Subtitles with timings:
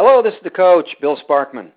[0.00, 1.72] Hello, this is the coach, Bill Sparkman.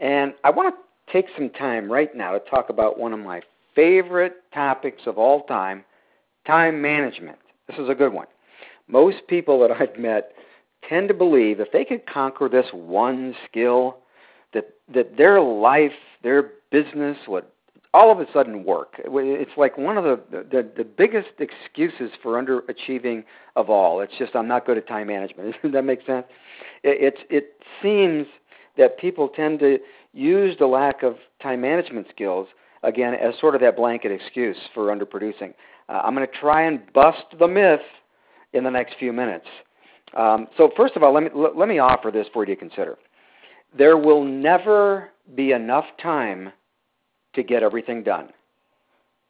[0.00, 3.40] And I want to take some time right now to talk about one of my
[3.72, 5.84] favorite topics of all time
[6.44, 7.38] time management.
[7.68, 8.26] This is a good one.
[8.88, 10.32] Most people that I've met
[10.88, 13.98] tend to believe if they could conquer this one skill,
[14.52, 15.92] that, that their life,
[16.24, 17.44] their business would
[17.94, 18.94] all of a sudden work.
[18.98, 23.24] It's like one of the, the, the biggest excuses for underachieving
[23.54, 24.00] of all.
[24.00, 25.54] It's just I'm not good at time management.
[25.62, 26.26] Does that make sense?
[26.82, 27.52] It, it, it
[27.82, 28.26] seems
[28.76, 29.78] that people tend to
[30.12, 32.48] use the lack of time management skills
[32.82, 35.54] again as sort of that blanket excuse for underproducing.
[35.88, 37.80] Uh, I'm going to try and bust the myth
[38.52, 39.46] in the next few minutes.
[40.16, 42.96] Um, so first of all, let me let me offer this for you to consider.
[43.76, 46.52] There will never be enough time
[47.34, 48.30] to get everything done.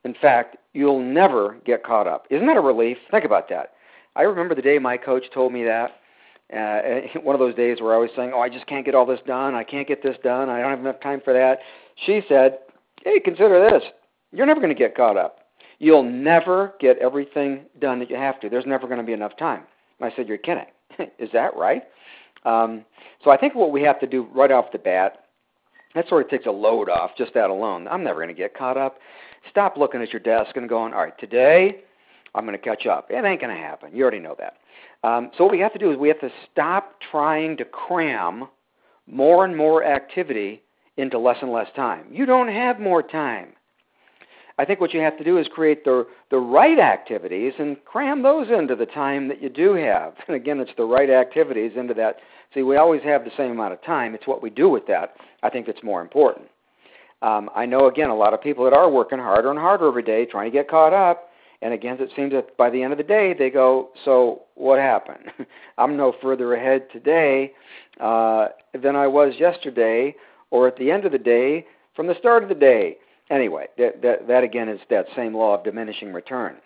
[0.04, 2.26] In fact, you'll never get caught up.
[2.30, 2.98] Isn't that a relief?
[3.10, 3.72] Think about that.
[4.14, 5.96] I remember the day my coach told me that.
[6.54, 6.80] Uh,
[7.22, 9.20] one of those days where I was saying, "Oh, I just can't get all this
[9.26, 9.54] done.
[9.54, 10.48] I can't get this done.
[10.48, 11.60] I don't have enough time for that."
[12.04, 12.58] She said,
[13.04, 13.82] "Hey, consider this.
[14.32, 15.40] You're never going to get caught up.
[15.78, 18.48] You'll never get everything done that you have to.
[18.48, 19.62] There's never going to be enough time."
[20.00, 20.66] And I said, "You're kidding.
[21.18, 21.82] Is that right?"
[22.44, 22.84] Um,
[23.24, 25.24] so I think what we have to do right off the bat
[25.96, 27.88] that sort of takes a load off just that alone.
[27.88, 28.98] I'm never going to get caught up.
[29.50, 31.80] Stop looking at your desk and going, all right, today
[32.36, 33.10] I'm going to catch up.
[33.10, 33.90] It ain't going to happen.
[33.94, 34.58] You already know that.
[35.02, 38.48] Um, so what we have to do is we have to stop trying to cram
[39.06, 40.62] more and more activity
[40.96, 42.06] into less and less time.
[42.10, 43.48] You don't have more time.
[44.58, 48.22] I think what you have to do is create the the right activities and cram
[48.22, 50.14] those into the time that you do have.
[50.28, 52.16] And again, it's the right activities into that
[52.54, 54.14] See, we always have the same amount of time.
[54.14, 56.46] It's what we do with that, I think, that's more important.
[57.22, 60.02] Um, I know, again, a lot of people that are working harder and harder every
[60.02, 61.25] day trying to get caught up.
[61.62, 64.78] And again, it seems that by the end of the day, they go, So what
[64.78, 65.30] happened?
[65.78, 67.52] I'm no further ahead today
[68.00, 68.48] uh,
[68.80, 70.14] than I was yesterday,
[70.50, 72.98] or at the end of the day from the start of the day.
[73.30, 76.56] Anyway, that, that, that again is that same law of diminishing return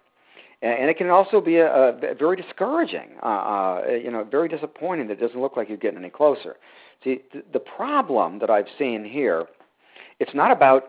[0.62, 5.06] and it can also be a, a very discouraging, uh, uh, you know, very disappointing
[5.08, 6.56] that it doesn't look like you're getting any closer.
[7.02, 9.46] See, th- the problem that I've seen here,
[10.18, 10.84] it's not about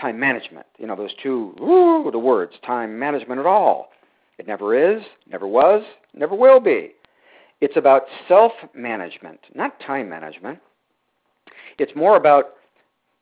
[0.00, 0.66] time management.
[0.78, 3.90] You know, those two, woo, the words, time management at all.
[4.38, 5.82] It never is, never was,
[6.14, 6.92] never will be.
[7.60, 10.58] It's about self-management, not time management.
[11.78, 12.54] It's more about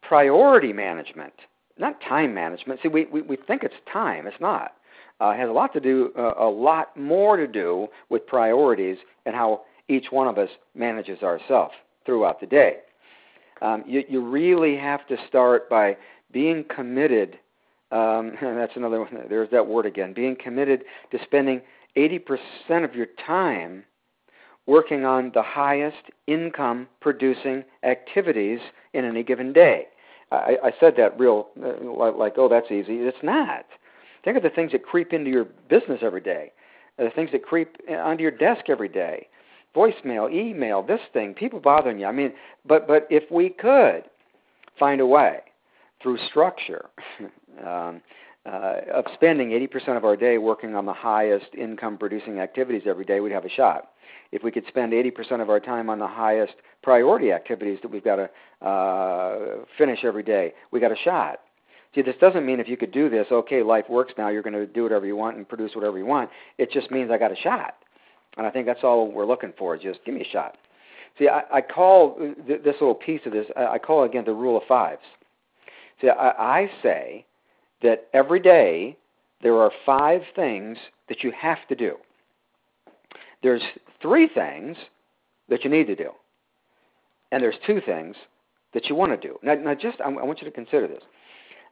[0.00, 1.34] priority management,
[1.78, 2.80] not time management.
[2.82, 4.26] See, we, we, we think it's time.
[4.26, 4.72] It's not
[5.22, 9.36] uh, has a lot to do, uh, a lot more to do with priorities and
[9.36, 11.74] how each one of us manages ourselves
[12.04, 12.78] throughout the day.
[13.60, 15.96] Um, you, you really have to start by
[16.32, 17.38] being committed.
[17.90, 19.10] Um, that's another one.
[19.28, 20.12] There's that word again.
[20.12, 21.62] Being committed to spending
[21.96, 23.84] 80% of your time
[24.66, 28.60] working on the highest income producing activities
[28.92, 29.86] in any given day.
[30.30, 32.94] I, I said that real uh, like, oh, that's easy.
[32.98, 33.66] It's not.
[34.24, 36.52] Think of the things that creep into your business every day,
[36.96, 39.26] the things that creep onto your desk every day,
[39.74, 42.06] voicemail, email, this thing, people bothering you.
[42.06, 42.32] I mean,
[42.66, 44.04] but but if we could
[44.78, 45.40] find a way
[46.02, 46.86] through structure
[47.66, 48.00] um,
[48.44, 53.04] uh, of spending 80% of our day working on the highest income producing activities every
[53.04, 53.90] day, we'd have a shot.
[54.32, 58.02] If we could spend 80% of our time on the highest priority activities that we've
[58.02, 61.40] got to uh, finish every day, we got a shot.
[61.94, 64.54] See, this doesn't mean if you could do this, okay, life works now, you're going
[64.54, 66.30] to do whatever you want and produce whatever you want.
[66.56, 67.74] It just means I got a shot.
[68.38, 70.56] And I think that's all we're looking for, just give me a shot.
[71.18, 74.32] See, I, I call th- this little piece of this, I call it, again the
[74.32, 75.02] rule of fives.
[76.00, 77.24] See, I, I say
[77.82, 78.96] that every day
[79.42, 81.96] there are five things that you have to do.
[83.42, 83.62] There's
[84.00, 84.76] three things
[85.48, 86.10] that you need to do.
[87.32, 88.14] And there's two things
[88.74, 89.38] that you want to do.
[89.42, 91.02] Now, now just I, I want you to consider this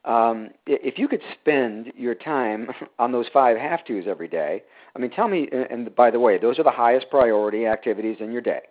[0.04, 4.62] um, if you could spend your time on those five have tos every day,
[4.94, 8.32] I mean, tell me, and by the way, those are the highest priority activities in
[8.32, 8.62] your day.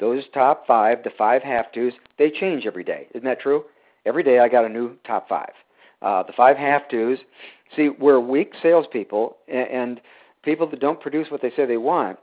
[0.00, 3.08] Those top five, the five have tos, they change every day.
[3.14, 3.64] Isn't that true?
[4.08, 5.52] Every day I got a new top five.
[6.00, 7.18] Uh, the five have tos,
[7.76, 10.00] see, we're weak salespeople, and, and
[10.42, 12.18] people that don't produce what they say they want,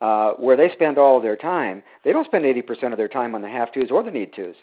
[0.00, 3.34] uh, where they spend all of their time, they don't spend 80% of their time
[3.34, 4.54] on the have tos or the need tos.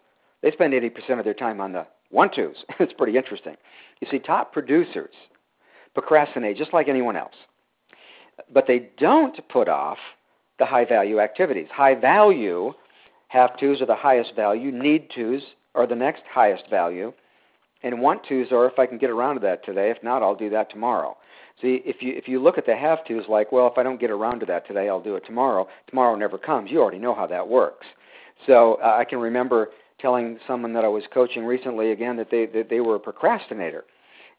[0.41, 2.57] They spend 80% of their time on the one twos.
[2.79, 3.57] it's pretty interesting.
[4.01, 5.13] You see, top producers
[5.93, 7.35] procrastinate just like anyone else,
[8.51, 9.99] but they don't put off
[10.57, 11.67] the high value activities.
[11.71, 12.73] High value
[13.27, 15.43] have tos are the highest value, need tos
[15.75, 17.13] are the next highest value,
[17.83, 19.91] and want tos are if I can get around to that today.
[19.91, 21.17] If not, I'll do that tomorrow.
[21.61, 23.99] See, if you if you look at the have tos like, well, if I don't
[23.99, 25.67] get around to that today, I'll do it tomorrow.
[25.87, 26.71] Tomorrow never comes.
[26.71, 27.85] You already know how that works.
[28.45, 29.69] So uh, I can remember
[29.99, 33.85] telling someone that I was coaching recently again that they that they were a procrastinator.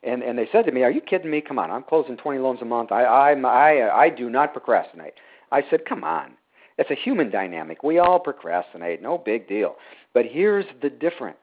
[0.03, 1.41] And and they said to me, "Are you kidding me?
[1.41, 2.93] Come on, I'm closing 20 loans a month.
[2.93, 5.15] I I I I do not procrastinate."
[5.51, 6.33] I said, "Come on.
[6.79, 7.83] It's a human dynamic.
[7.83, 9.03] We all procrastinate.
[9.03, 9.77] No big deal."
[10.15, 11.39] But here's the difference.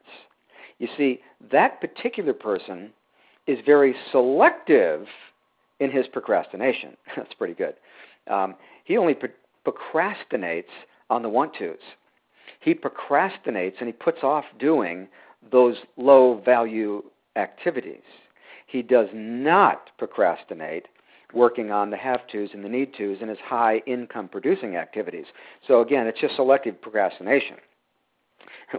[0.78, 1.20] You see,
[1.52, 2.92] that particular person
[3.46, 5.06] is very selective
[5.80, 6.96] in his procrastination.
[7.16, 7.74] That's pretty good.
[8.28, 8.54] Um,
[8.84, 9.30] he only pro-
[9.66, 10.64] procrastinates
[11.10, 11.76] on the want tos.
[12.60, 15.08] He procrastinates and he puts off doing
[15.52, 17.02] those low value
[17.36, 18.02] activities.
[18.66, 20.86] He does not procrastinate
[21.34, 25.26] working on the have tos and the need tos in his high income producing activities.
[25.66, 27.56] So again, it's just selective procrastination.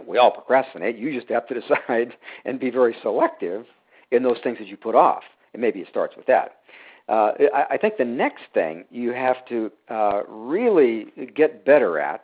[0.06, 0.98] We all procrastinate.
[0.98, 2.12] You just have to decide
[2.44, 3.64] and be very selective
[4.10, 5.22] in those things that you put off.
[5.52, 6.58] And maybe it starts with that.
[7.08, 12.22] Uh, I, I think the next thing you have to uh, really get better at,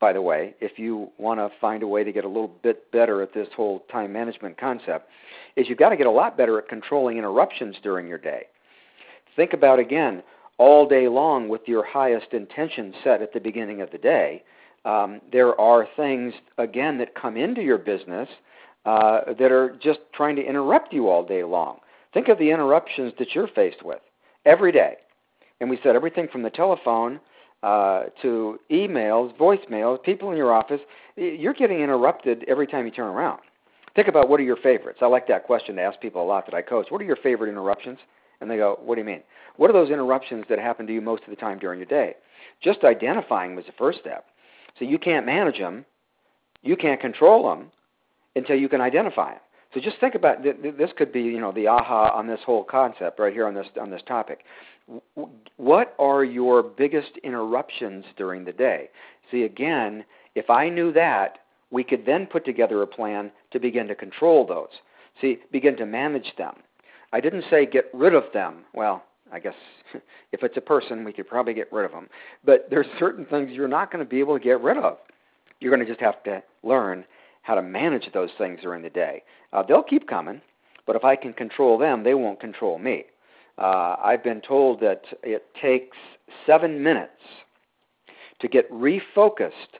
[0.00, 2.90] by the way, if you want to find a way to get a little bit
[2.90, 5.08] better at this whole time management concept,
[5.56, 8.46] is you've got to get a lot better at controlling interruptions during your day.
[9.36, 10.22] Think about again
[10.58, 14.42] all day long with your highest intention set at the beginning of the day.
[14.84, 18.28] Um, there are things again that come into your business
[18.84, 21.78] uh, that are just trying to interrupt you all day long.
[22.12, 24.00] Think of the interruptions that you're faced with
[24.44, 24.96] every day.
[25.60, 27.18] And we said everything from the telephone
[27.62, 30.80] uh, to emails, voicemails, people in your office.
[31.16, 33.40] You're getting interrupted every time you turn around.
[33.96, 34.98] Think about what are your favorites.
[35.00, 36.86] I like that question to ask people a lot that I coach.
[36.90, 37.98] What are your favorite interruptions?
[38.44, 39.22] And they go, What do you mean?
[39.56, 42.14] What are those interruptions that happen to you most of the time during your day?
[42.62, 44.26] Just identifying was the first step.
[44.78, 45.86] So you can't manage them,
[46.62, 47.70] you can't control them
[48.36, 49.40] until you can identify them.
[49.72, 53.18] So just think about this could be you know the aha on this whole concept
[53.18, 54.44] right here on this on this topic.
[55.56, 58.90] What are your biggest interruptions during the day?
[59.30, 60.04] See again,
[60.34, 61.38] if I knew that,
[61.70, 64.68] we could then put together a plan to begin to control those.
[65.20, 66.56] See, begin to manage them.
[67.14, 68.64] I didn't say get rid of them.
[68.74, 69.54] Well, I guess
[70.32, 72.08] if it's a person, we could probably get rid of them.
[72.44, 74.98] But there's certain things you're not going to be able to get rid of.
[75.60, 77.04] You're going to just have to learn
[77.42, 79.22] how to manage those things during the day.
[79.52, 80.40] Uh, they'll keep coming,
[80.88, 83.04] but if I can control them, they won't control me.
[83.58, 85.96] Uh, I've been told that it takes
[86.44, 87.12] seven minutes
[88.40, 89.78] to get refocused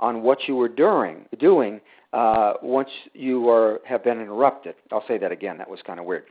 [0.00, 1.80] on what you were doing, doing
[2.12, 4.74] uh, once you are, have been interrupted.
[4.90, 5.56] I'll say that again.
[5.58, 6.24] That was kind of weird.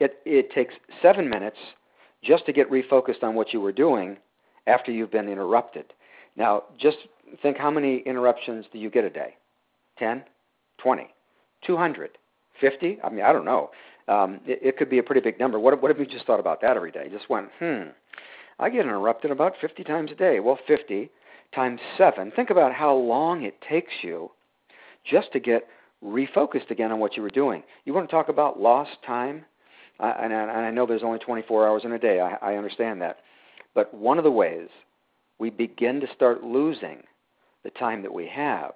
[0.00, 1.58] It, it takes seven minutes
[2.22, 4.16] just to get refocused on what you were doing
[4.66, 5.92] after you've been interrupted.
[6.36, 6.98] Now, just
[7.42, 9.36] think how many interruptions do you get a day?
[9.98, 10.22] 10,
[10.78, 11.08] 20,
[11.66, 12.10] 200,
[12.60, 12.98] 50?
[13.02, 13.70] I mean, I don't know.
[14.08, 15.58] Um, it, it could be a pretty big number.
[15.58, 17.08] What, what if you just thought about that every day?
[17.10, 17.90] Just went, hmm,
[18.58, 20.40] I get interrupted about 50 times a day.
[20.40, 21.10] Well, 50
[21.54, 22.32] times 7.
[22.34, 24.30] Think about how long it takes you
[25.04, 25.66] just to get
[26.04, 27.62] refocused again on what you were doing.
[27.84, 29.44] You want to talk about lost time?
[30.00, 32.20] And, and I know there's only 24 hours in a day.
[32.20, 33.18] I, I understand that.
[33.74, 34.68] But one of the ways
[35.38, 37.02] we begin to start losing
[37.64, 38.72] the time that we have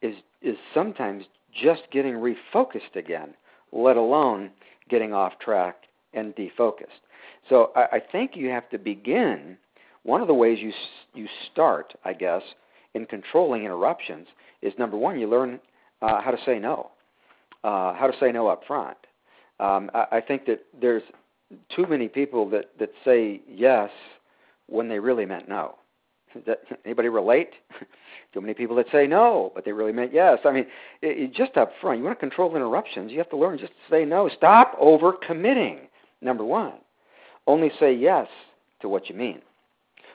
[0.00, 3.34] is is sometimes just getting refocused again,
[3.72, 4.50] let alone
[4.88, 7.00] getting off track and defocused.
[7.48, 9.56] So I, I think you have to begin.
[10.02, 10.72] One of the ways you
[11.14, 12.42] you start, I guess,
[12.94, 14.26] in controlling interruptions
[14.60, 15.60] is number one, you learn
[16.00, 16.90] uh, how to say no,
[17.64, 18.96] uh, how to say no up front.
[19.62, 21.02] Um, I, I think that there's
[21.74, 23.90] too many people that that say yes
[24.66, 25.76] when they really meant no.
[26.46, 27.50] That, anybody relate?
[28.32, 30.38] Too many people that say no, but they really meant yes.
[30.46, 30.64] I mean,
[31.02, 33.12] it, it, just up front, you want to control interruptions.
[33.12, 34.30] You have to learn just to say no.
[34.34, 35.80] Stop over committing.
[36.22, 36.72] Number one,
[37.46, 38.28] only say yes
[38.80, 39.42] to what you mean.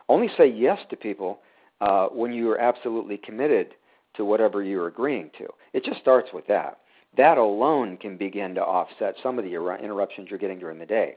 [0.10, 1.42] Only say yes to people
[1.80, 3.76] uh, when you are absolutely committed
[4.16, 5.48] to whatever you're agreeing to.
[5.74, 6.80] It just starts with that.
[7.18, 11.16] That alone can begin to offset some of the interruptions you're getting during the day.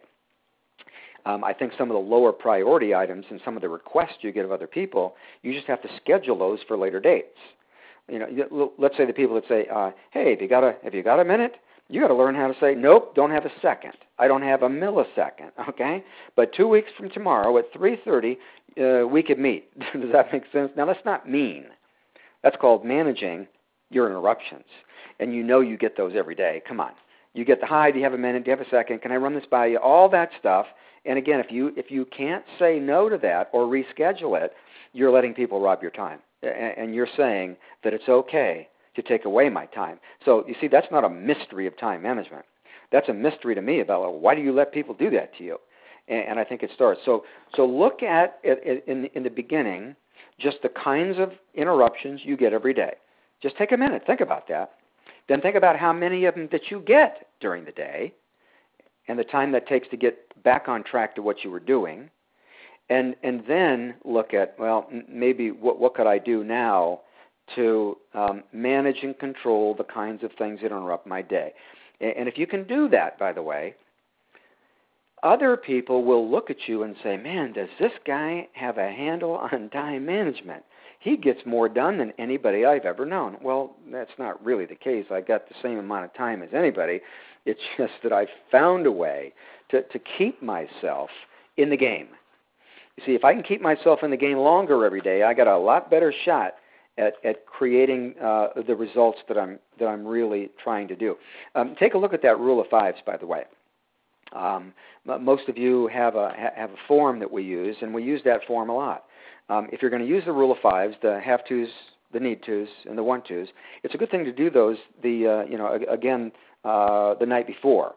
[1.27, 4.33] Um, I think some of the lower priority items and some of the requests you
[4.33, 7.37] get of other people, you just have to schedule those for later dates.
[8.09, 10.95] You know, let's say the people that say, uh, "Hey, have you got a have
[10.95, 11.57] you got a minute?"
[11.89, 13.95] You got to learn how to say, "Nope, don't have a second.
[14.19, 16.03] I don't have a millisecond." Okay,
[16.35, 18.39] but two weeks from tomorrow at 3:30,
[18.81, 19.71] uh, we could meet.
[19.93, 20.73] Does that make sense?
[20.77, 21.67] Now that's not mean.
[22.43, 23.47] That's called managing
[23.91, 24.65] your interruptions,
[25.19, 26.63] and you know you get those every day.
[26.67, 26.93] Come on,
[27.35, 27.91] you get the hi.
[27.91, 28.45] Do you have a minute?
[28.45, 29.03] Do you have a second?
[29.03, 29.79] Can I run this by you?
[29.79, 30.67] All that stuff
[31.07, 34.53] and again, if you if you can't say no to that or reschedule it,
[34.93, 39.49] you're letting people rob your time, and you're saying that it's okay to take away
[39.49, 39.99] my time.
[40.25, 42.45] So you see, that's not a mystery of time management.
[42.93, 45.45] That's a mystery to me about well, why do you let people do that to
[45.45, 45.59] you?
[46.09, 47.01] And, and I think it starts.
[47.05, 47.25] So
[47.57, 49.97] so look at in in the beginning.
[50.39, 52.95] just the kinds of interruptions you get every day.
[53.43, 54.73] Just take a minute, think about that.
[55.29, 58.13] Then think about how many of them that you get during the day
[59.09, 62.11] and the time that takes to get back on track to what you were doing.
[62.89, 67.01] And and then look at well maybe what what could I do now
[67.55, 71.53] to um, manage and control the kinds of things that interrupt my day.
[72.01, 73.75] And if you can do that, by the way,
[75.23, 79.33] other people will look at you and say, Man, does this guy have a handle
[79.53, 80.65] on time management?
[81.01, 83.39] He gets more done than anybody I've ever known.
[83.43, 85.07] Well, that's not really the case.
[85.11, 87.01] I got the same amount of time as anybody.
[87.47, 89.33] It's just that I found a way
[89.71, 91.09] to, to keep myself
[91.57, 92.09] in the game.
[92.97, 95.47] You see, if I can keep myself in the game longer every day, I got
[95.47, 96.57] a lot better shot
[96.99, 101.17] at, at creating uh, the results that I'm that I'm really trying to do.
[101.55, 103.45] Um, take a look at that rule of fives, by the way.
[104.33, 104.75] Um,
[105.21, 108.41] most of you have a have a form that we use, and we use that
[108.47, 109.05] form a lot.
[109.51, 111.69] Um, if you're going to use the rule of fives, the have tos,
[112.13, 113.49] the need tos, and the want tos,
[113.83, 116.33] it's a good thing to do those the uh, you know again
[116.65, 117.97] uh, the night before.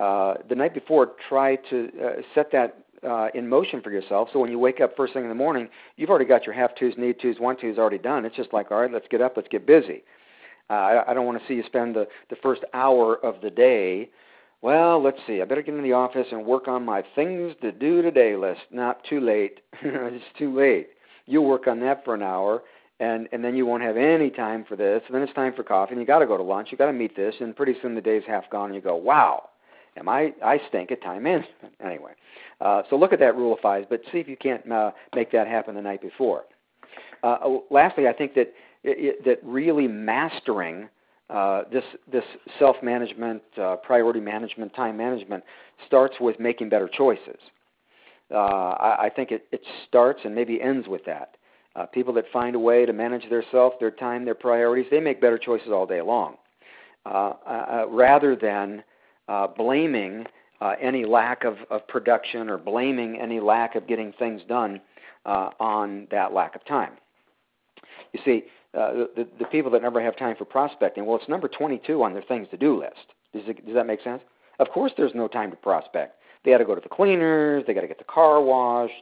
[0.00, 4.28] Uh, the night before, try to uh, set that uh, in motion for yourself.
[4.32, 6.74] So when you wake up first thing in the morning, you've already got your have
[6.74, 8.24] tos, need tos, want tos already done.
[8.24, 10.02] It's just like, all right, let's get up, let's get busy.
[10.70, 13.50] Uh, I, I don't want to see you spend the, the first hour of the
[13.50, 14.10] day.
[14.62, 15.42] Well, let's see.
[15.42, 18.62] I better get in the office and work on my things to do today list.
[18.70, 19.60] Not too late.
[19.82, 20.88] it's too late.
[21.26, 22.62] You work on that for an hour,
[23.00, 25.02] and and then you won't have any time for this.
[25.06, 26.68] And then it's time for coffee, and you got to go to lunch.
[26.70, 28.96] You got to meet this, and pretty soon the day's half gone, and you go,
[28.96, 29.48] wow,
[29.96, 32.12] am I I stink at time management anyway.
[32.60, 35.32] Uh, so look at that rule of fives, but see if you can't uh, make
[35.32, 36.44] that happen the night before.
[37.22, 38.52] Uh, oh, lastly, I think that
[38.84, 40.88] it, that really mastering
[41.30, 42.24] uh, this this
[42.58, 45.42] self management, uh, priority management, time management
[45.86, 47.38] starts with making better choices.
[48.32, 51.36] Uh, I, I think it, it starts and maybe ends with that.
[51.76, 55.00] Uh, people that find a way to manage their self, their time, their priorities, they
[55.00, 56.36] make better choices all day long,
[57.04, 58.82] uh, uh, rather than
[59.28, 60.24] uh, blaming
[60.60, 64.80] uh, any lack of, of production or blaming any lack of getting things done
[65.26, 66.92] uh, on that lack of time.
[68.12, 68.44] You see,
[68.78, 72.12] uh, the, the people that never have time for prospecting, well, it's number 22 on
[72.12, 72.94] their things to do list.
[73.32, 74.22] Does, it, does that make sense?
[74.60, 76.16] Of course, there's no time to prospect.
[76.44, 78.92] They got to go to the cleaners, they got to get the car washed.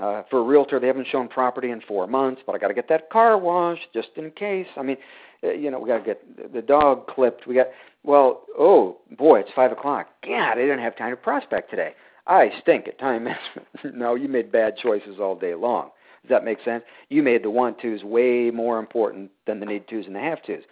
[0.00, 2.74] Uh, for a realtor, they haven't shown property in four months, but I got to
[2.74, 4.66] get that car washed just in case.
[4.76, 4.98] I mean,
[5.42, 7.46] uh, you know, we got to get the dog clipped.
[7.46, 7.68] We got
[8.02, 10.08] well, oh boy, it's five o'clock.
[10.22, 11.94] God, I didn't have time to prospect today.
[12.26, 13.24] I stink at time
[13.84, 13.96] management.
[13.96, 15.90] no, you made bad choices all day long.
[16.22, 16.82] Does that make sense?
[17.08, 20.42] You made the want tos way more important than the need tos and the have
[20.44, 20.62] tos.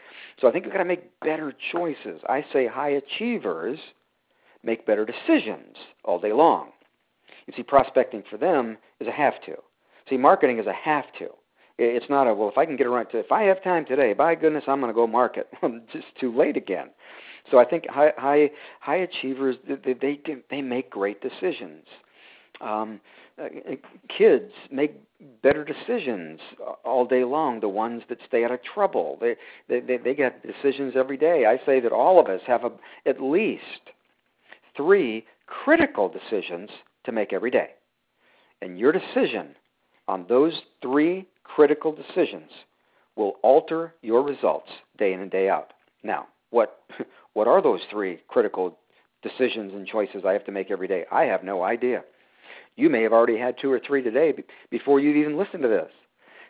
[0.40, 2.20] So I think we've got to make better choices.
[2.28, 3.78] I say high achievers
[4.64, 6.68] make better decisions all day long.
[7.46, 9.56] You see, prospecting for them is a have to.
[10.08, 11.28] See, marketing is a have to.
[11.76, 12.48] It's not a well.
[12.48, 14.90] If I can get around to, if I have time today, by goodness, I'm going
[14.90, 15.48] to go market.
[15.62, 16.90] I'm just too late again.
[17.50, 21.84] So I think high high high achievers they they, they make great decisions.
[22.60, 23.00] Um,
[23.42, 23.48] uh,
[24.16, 24.94] kids make
[25.42, 26.38] better decisions
[26.84, 27.58] all day long.
[27.58, 29.36] The ones that stay out of trouble, they
[29.68, 31.44] they they, they get decisions every day.
[31.44, 32.70] I say that all of us have a,
[33.04, 33.90] at least
[34.76, 36.70] three critical decisions
[37.04, 37.70] to make every day,
[38.62, 39.54] and your decision
[40.08, 42.50] on those three critical decisions
[43.16, 45.72] will alter your results day in and day out.
[46.02, 46.80] Now, what
[47.34, 48.78] what are those three critical
[49.22, 51.04] decisions and choices I have to make every day?
[51.10, 52.02] I have no idea.
[52.76, 54.34] You may have already had two or three today
[54.70, 55.90] before you even listened to this.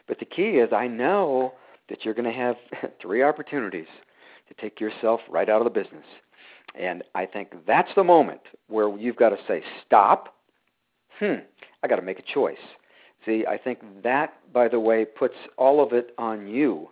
[0.09, 1.53] But the key is I know
[1.89, 2.57] that you're going to have
[3.03, 3.87] three opportunities
[4.49, 6.05] to take yourself right out of the business.
[6.75, 10.35] And I think that's the moment where you've got to say, stop.
[11.19, 11.35] Hmm,
[11.83, 12.57] I got to make a choice.
[13.25, 16.89] See, I think that, by the way, puts all of it on you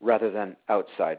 [0.00, 1.18] rather than outside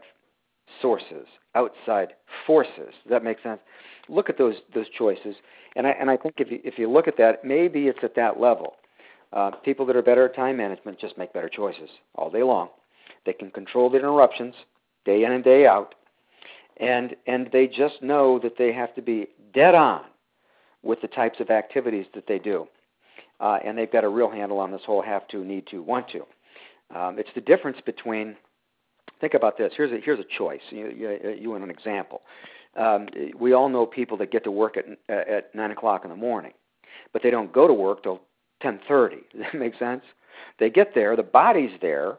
[0.80, 2.14] sources, outside
[2.46, 2.94] forces.
[3.02, 3.60] Does that make sense?
[4.08, 5.36] Look at those those choices,
[5.76, 8.14] and I and I think if you if you look at that, maybe it's at
[8.16, 8.74] that level.
[9.32, 12.68] Uh, people that are better at time management just make better choices all day long.
[13.24, 14.54] They can control the interruptions
[15.04, 15.94] day in and day out,
[16.78, 20.02] and and they just know that they have to be dead on
[20.82, 22.66] with the types of activities that they do,
[23.40, 26.06] uh, and they've got a real handle on this whole have to, need to, want
[26.08, 26.24] to.
[26.98, 28.36] Um, it's the difference between
[29.20, 29.72] think about this.
[29.76, 30.60] Here's a here's a choice.
[30.70, 32.22] You you, you an example.
[32.76, 36.16] Um, we all know people that get to work at at nine o'clock in the
[36.16, 36.52] morning,
[37.12, 38.20] but they don't go to work till
[38.60, 39.18] ten thirty.
[39.32, 40.02] Does that make sense?
[40.58, 42.18] They get there, the body's there,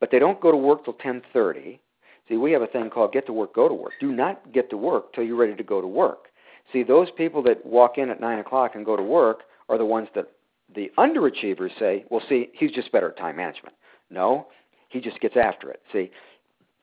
[0.00, 1.80] but they don't go to work till ten thirty.
[2.28, 3.92] See, we have a thing called get to work, go to work.
[4.00, 6.26] Do not get to work till you're ready to go to work.
[6.72, 9.84] See, those people that walk in at nine o'clock and go to work are the
[9.84, 10.30] ones that
[10.74, 13.74] the underachievers say, well, see, he's just better at time management.
[14.10, 14.48] No,
[14.88, 15.80] he just gets after it.
[15.92, 16.10] See,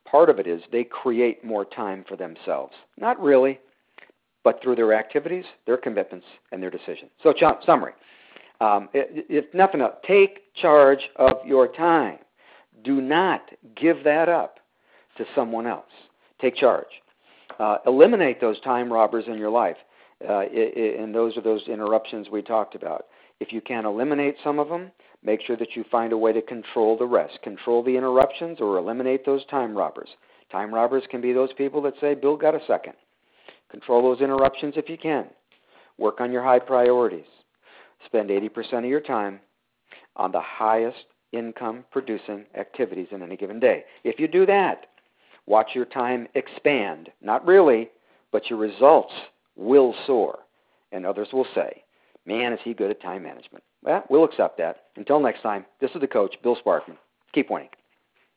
[0.06, 2.74] part of it is they create more time for themselves.
[2.98, 3.60] Not really,
[4.44, 7.12] but through their activities, their commitments, and their decisions.
[7.22, 7.34] So,
[7.66, 7.94] summary.
[8.62, 12.20] Um, if nothing else, take charge of your time.
[12.84, 14.60] Do not give that up
[15.18, 15.92] to someone else.
[16.42, 16.88] Take charge.
[17.60, 19.78] Uh, eliminate those time robbers in your life,
[20.28, 23.06] uh, and those are those interruptions we talked about.
[23.40, 24.92] If you can eliminate some of them,
[25.24, 27.40] make sure that you find a way to control the rest.
[27.44, 30.10] Control the interruptions or eliminate those time robbers.
[30.52, 32.94] Time robbers can be those people that say, Bill, got a second.
[33.70, 35.26] Control those interruptions if you can.
[35.98, 37.26] Work on your high priorities.
[38.06, 39.40] Spend 80% of your time
[40.16, 43.84] on the highest income producing activities in any given day.
[44.04, 44.86] If you do that,
[45.46, 47.10] watch your time expand.
[47.22, 47.90] Not really,
[48.32, 49.14] but your results
[49.56, 50.40] will soar.
[50.92, 51.84] And others will say,
[52.26, 53.64] man, is he good at time management.
[53.84, 54.84] Well, we'll accept that.
[54.96, 56.98] Until next time, this is the coach, Bill Sparkman.
[57.34, 57.70] Keep winning.